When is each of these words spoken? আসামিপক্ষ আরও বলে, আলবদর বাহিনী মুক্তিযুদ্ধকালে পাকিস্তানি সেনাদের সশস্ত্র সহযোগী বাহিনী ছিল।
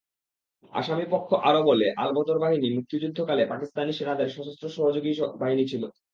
আসামিপক্ষ 0.73 1.29
আরও 1.49 1.61
বলে, 1.69 1.87
আলবদর 1.97 2.37
বাহিনী 2.39 2.67
মুক্তিযুদ্ধকালে 2.77 3.43
পাকিস্তানি 3.45 3.91
সেনাদের 3.93 4.27
সশস্ত্র 4.35 4.65
সহযোগী 4.77 5.11
বাহিনী 5.41 5.63
ছিল। 5.71 5.83